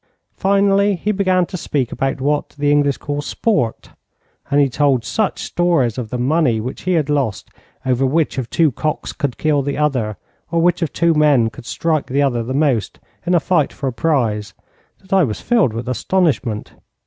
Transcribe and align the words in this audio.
Finally, 0.35 0.95
he 0.95 1.11
began 1.11 1.45
to 1.45 1.55
speak 1.55 1.91
about 1.91 2.19
what 2.19 2.49
the 2.57 2.71
English 2.71 2.97
call 2.97 3.21
sport, 3.21 3.91
and 4.49 4.59
he 4.59 4.67
told 4.67 5.05
such 5.05 5.43
stories 5.43 5.95
of 5.95 6.09
the 6.09 6.17
money 6.17 6.59
which 6.59 6.81
he 6.89 6.93
had 6.93 7.07
lost 7.07 7.51
over 7.85 8.03
which 8.03 8.39
of 8.39 8.49
two 8.49 8.71
cocks 8.71 9.13
could 9.13 9.37
kill 9.37 9.61
the 9.61 9.77
other, 9.77 10.17
or 10.49 10.59
which 10.59 10.81
of 10.81 10.91
two 10.91 11.13
men 11.13 11.51
could 11.51 11.67
strike 11.67 12.07
the 12.07 12.19
other 12.23 12.41
the 12.41 12.51
most 12.51 12.99
in 13.27 13.35
a 13.35 13.39
fight 13.39 13.71
for 13.71 13.85
a 13.85 13.93
prize, 13.93 14.55
that 15.01 15.13
I 15.13 15.23
was 15.23 15.39
filled 15.39 15.71
with 15.71 15.87
astonishment. 15.87 16.73